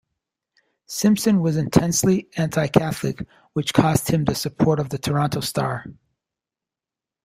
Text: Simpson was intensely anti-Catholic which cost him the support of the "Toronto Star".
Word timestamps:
Simpson 0.87 1.41
was 1.41 1.57
intensely 1.57 2.27
anti-Catholic 2.35 3.27
which 3.53 3.71
cost 3.71 4.09
him 4.09 4.25
the 4.25 4.33
support 4.33 4.79
of 4.79 4.89
the 4.89 4.97
"Toronto 4.97 5.41
Star". 5.41 5.85